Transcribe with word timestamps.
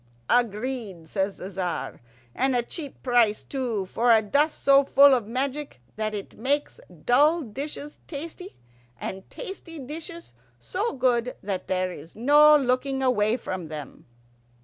"Agreed," 0.31 1.07
says 1.07 1.35
the 1.35 1.47
Tzar. 1.49 2.01
"And 2.33 2.55
a 2.55 2.63
cheap 2.63 3.03
price, 3.03 3.43
too, 3.43 3.85
for 3.85 4.11
a 4.11 4.23
dust 4.23 4.63
so 4.63 4.83
full 4.83 5.13
of 5.13 5.27
magic 5.27 5.79
that 5.95 6.15
it 6.15 6.39
makes 6.39 6.79
dull 7.05 7.43
dishes 7.43 7.99
tasty, 8.07 8.55
and 8.99 9.29
tasty 9.29 9.77
dishes 9.77 10.33
so 10.59 10.93
good 10.93 11.35
that 11.43 11.67
there 11.67 11.91
is 11.91 12.15
no 12.15 12.55
looking 12.57 13.03
away 13.03 13.37
from 13.37 13.67
them." 13.67 14.07